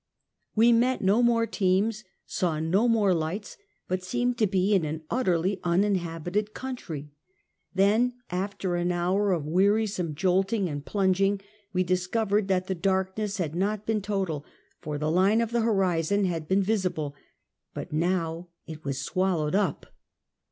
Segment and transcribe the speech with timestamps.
[0.55, 3.55] We met no more teams, saw no more lights,
[3.87, 7.11] but seemed to be in an utterly uninhabited country.
[7.75, 11.39] Then, after an hour of wearisome jolting and plunging,
[11.71, 14.43] we discovered that the darkness had not been total,
[14.79, 17.13] for the line of the horizon had been visible,
[17.75, 19.93] but now it was swallowed up.